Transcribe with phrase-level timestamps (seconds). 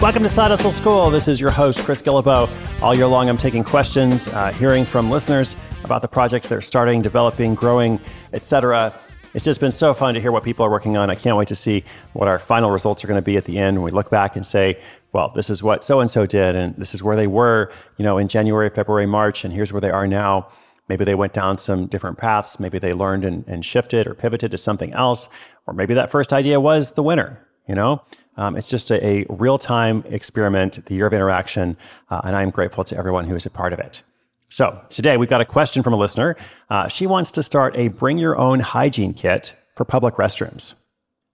[0.00, 1.10] Welcome to Side Hustle School.
[1.10, 2.48] This is your host, Chris Guillebeau.
[2.80, 5.54] All year long, I'm taking questions, uh, hearing from listeners
[5.84, 8.00] about the projects they're starting, developing, growing,
[8.32, 8.98] etc.
[9.34, 11.10] It's just been so fun to hear what people are working on.
[11.10, 11.84] I can't wait to see
[12.14, 14.36] what our final results are going to be at the end when we look back
[14.36, 14.80] and say,
[15.12, 18.02] well, this is what so and so did, and this is where they were, you
[18.02, 20.48] know, in January, February, March, and here's where they are now.
[20.88, 22.58] Maybe they went down some different paths.
[22.58, 25.28] Maybe they learned and, and shifted or pivoted to something else.
[25.66, 28.02] Or maybe that first idea was the winner, you know?
[28.36, 31.76] Um, it's just a, a real time experiment, the year of interaction,
[32.10, 34.02] uh, and I'm grateful to everyone who is a part of it.
[34.48, 36.36] So, today we've got a question from a listener.
[36.70, 40.74] Uh, she wants to start a bring your own hygiene kit for public restrooms.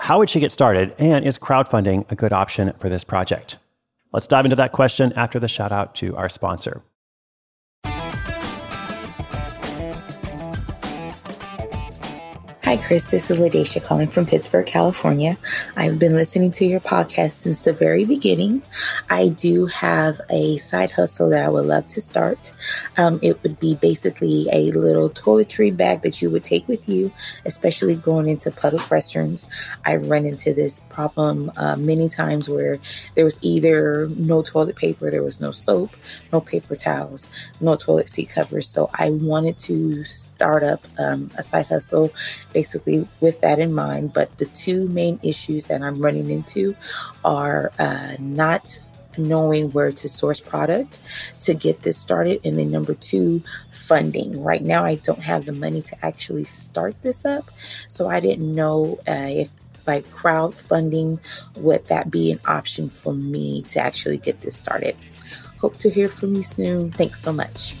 [0.00, 3.58] How would she get started, and is crowdfunding a good option for this project?
[4.12, 6.82] Let's dive into that question after the shout out to our sponsor.
[12.68, 13.10] Hi, Chris.
[13.10, 15.38] This is Ladesha calling from Pittsburg, California.
[15.74, 18.62] I've been listening to your podcast since the very beginning.
[19.08, 22.52] I do have a side hustle that I would love to start.
[22.98, 27.10] Um, it would be basically a little toiletry bag that you would take with you,
[27.46, 29.46] especially going into public restrooms.
[29.86, 32.78] I've run into this problem uh, many times where
[33.14, 35.96] there was either no toilet paper, there was no soap,
[36.34, 37.30] no paper towels,
[37.62, 38.68] no toilet seat covers.
[38.68, 42.12] So I wanted to start up um, a side hustle
[42.58, 44.12] basically with that in mind.
[44.12, 46.74] But the two main issues that I'm running into
[47.24, 48.80] are uh, not
[49.16, 50.98] knowing where to source product
[51.42, 52.40] to get this started.
[52.44, 54.42] And then number two, funding.
[54.42, 57.44] Right now, I don't have the money to actually start this up.
[57.86, 59.50] So I didn't know uh, if
[59.86, 61.20] like crowdfunding
[61.56, 64.96] would that be an option for me to actually get this started.
[65.60, 66.90] Hope to hear from you soon.
[66.90, 67.74] Thanks so much.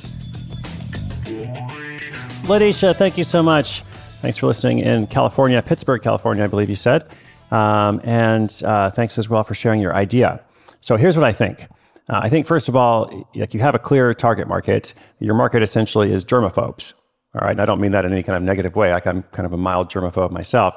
[2.46, 3.82] Ladisha, thank you so much.
[4.20, 7.06] Thanks for listening in California, Pittsburg, California, I believe you said.
[7.52, 10.40] Um, and uh, thanks as well for sharing your idea.
[10.80, 11.68] So here's what I think.
[12.08, 14.92] Uh, I think, first of all, like you have a clear target market.
[15.20, 16.94] Your market essentially is germaphobes.
[17.34, 17.52] All right.
[17.52, 18.92] And I don't mean that in any kind of negative way.
[18.92, 20.76] Like I'm kind of a mild germaphobe myself.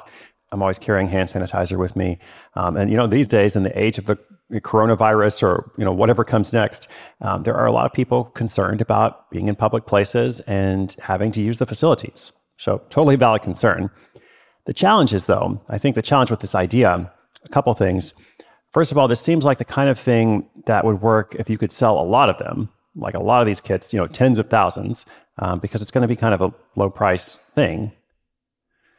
[0.52, 2.18] I'm always carrying hand sanitizer with me.
[2.54, 4.18] Um, and, you know, these days in the age of the
[4.60, 6.86] coronavirus or, you know, whatever comes next,
[7.22, 11.32] um, there are a lot of people concerned about being in public places and having
[11.32, 12.32] to use the facilities.
[12.62, 13.90] So, totally valid concern.
[14.66, 17.12] The challenge is, though, I think the challenge with this idea,
[17.44, 18.14] a couple things.
[18.70, 21.58] First of all, this seems like the kind of thing that would work if you
[21.58, 24.38] could sell a lot of them, like a lot of these kits, you know, tens
[24.38, 25.06] of thousands,
[25.40, 27.90] um, because it's going to be kind of a low price thing.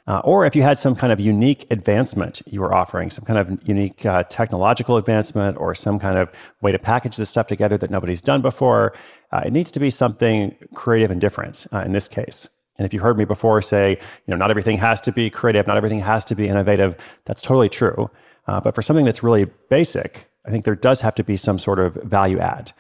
[0.08, 3.40] Uh, or if you had some kind of unique advancement you were offering, some kind
[3.40, 6.30] of unique uh, technological advancement or some kind of
[6.62, 8.92] way to package this stuff together that nobody's done before,
[9.32, 12.50] uh, it needs to be something creative and different uh, in this case.
[12.78, 15.68] And if you heard me before say, you know, not everything has to be creative,
[15.68, 16.96] not everything has to be innovative,
[17.26, 18.10] that's totally true.
[18.48, 21.60] Uh, but for something that's really basic, I think there does have to be some
[21.60, 22.72] sort of value add.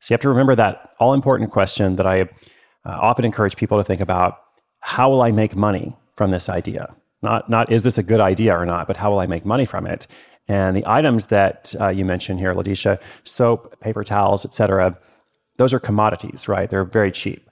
[0.00, 2.26] So you have to remember that all important question that I uh,
[2.84, 4.38] often encourage people to think about
[4.80, 6.94] how will I make money from this idea?
[7.22, 9.64] Not, not is this a good idea or not, but how will I make money
[9.64, 10.06] from it?
[10.48, 14.96] And the items that uh, you mentioned here, Ladisha, soap, paper towels, etc.,
[15.56, 16.68] those are commodities, right?
[16.68, 17.45] They're very cheap.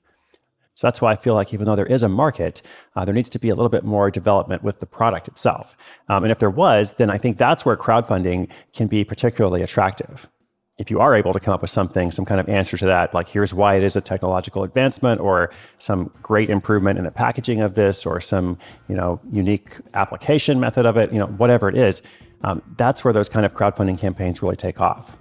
[0.75, 2.61] So that's why I feel like even though there is a market,
[2.97, 5.77] uh, there needs to be a little bit more development with the product itself.
[6.09, 10.29] Um, and if there was, then I think that's where crowdfunding can be particularly attractive.
[10.77, 13.15] If you are able to come up with something, some kind of answer to that,
[13.15, 17.61] like here's why it is a technological advancement, or some great improvement in the packaging
[17.61, 18.59] of this, or some
[18.89, 22.03] you know unique application method of it, you know whatever it is,
[22.43, 25.17] um, that's where those kind of crowdfunding campaigns really take off.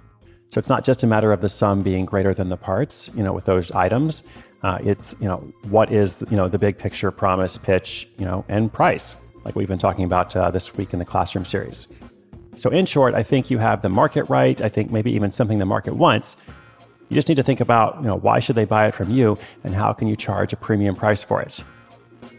[0.48, 3.22] So it's not just a matter of the sum being greater than the parts, you
[3.22, 4.24] know, with those items,
[4.64, 5.36] uh, it's you know
[5.68, 9.14] what is you know the big picture, promise, pitch, you know, and price,
[9.44, 11.86] like we've been talking about uh, this week in the classroom series.
[12.56, 14.58] So in short, I think you have the market right.
[14.62, 16.38] I think maybe even something the market wants.
[17.10, 19.36] You just need to think about you know why should they buy it from you,
[19.64, 21.62] and how can you charge a premium price for it.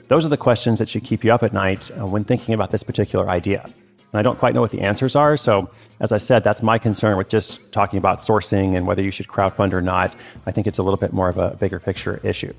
[0.07, 2.71] Those are the questions that should keep you up at night uh, when thinking about
[2.71, 3.69] this particular idea.
[4.15, 5.35] And I don't quite know what the answers are.
[5.35, 5.69] So,
[5.99, 9.27] as I said, that's my concern with just talking about sourcing and whether you should
[9.27, 10.15] crowdfund or not.
[10.45, 12.53] I think it's a little bit more of a bigger picture issue.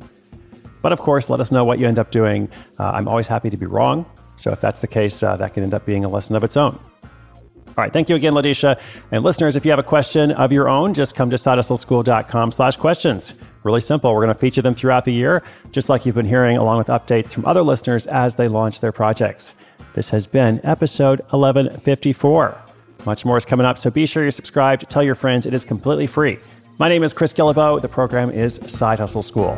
[0.83, 2.51] But of course, let us know what you end up doing.
[2.79, 4.05] Uh, I'm always happy to be wrong.
[4.37, 6.59] So, if that's the case, uh, that can end up being a lesson of its
[6.59, 6.75] own.
[6.75, 7.93] All right.
[7.93, 8.79] Thank you again, Ladisha.
[9.11, 12.77] And listeners, if you have a question of your own, just come to sidehustleschool.com slash
[12.77, 13.33] questions.
[13.65, 14.15] Really simple.
[14.15, 15.43] We're going to feature them throughout the year,
[15.73, 18.93] just like you've been hearing, along with updates from other listeners as they launch their
[18.93, 19.55] projects.
[19.97, 22.61] This has been episode 1154.
[23.07, 24.87] Much more is coming up, so be sure you're subscribed.
[24.91, 26.39] Tell your friends it is completely free.
[26.77, 27.81] My name is Chris Guillebeau.
[27.81, 29.57] The program is Side Hustle School.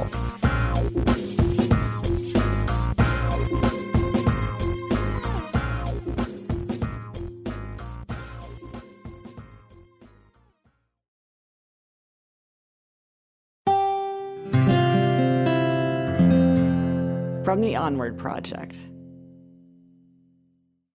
[17.43, 18.79] From the Onward Project.